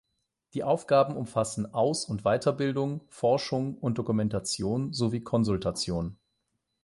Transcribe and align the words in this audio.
Die 0.55 0.63
Aufgaben 0.63 1.15
umfassen 1.15 1.75
Aus- 1.75 2.05
und 2.05 2.23
Weiterbildung, 2.23 3.01
Forschung 3.07 3.77
und 3.77 3.99
Dokumentation 3.99 4.93
sowie 4.93 5.21
Konsultation. 5.21 6.17